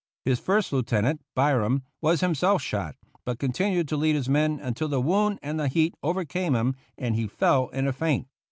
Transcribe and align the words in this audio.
His 0.25 0.39
First 0.39 0.73
Lieutenant, 0.73 1.21
Byram, 1.35 1.83
was 2.01 2.21
himself 2.21 2.63
shot, 2.63 2.95
but 3.23 3.37
continued 3.37 3.87
to 3.89 3.95
lead 3.97 4.15
his 4.15 4.27
men 4.27 4.59
until 4.59 4.87
the 4.87 4.99
wound 4.99 5.37
and 5.43 5.59
the 5.59 5.67
heat 5.67 5.93
overcame 6.01 6.55
him 6.55 6.73
and 6.97 7.13
he 7.15 7.27
fell 7.27 7.67
in 7.67 7.85
a 7.85 7.93
faint. 7.93 8.25